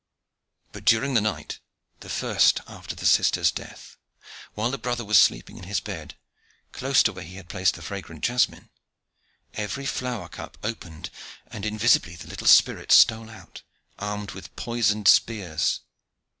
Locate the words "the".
1.13-1.21, 1.99-2.09, 2.95-3.05, 4.71-4.79, 7.75-7.83, 12.15-12.27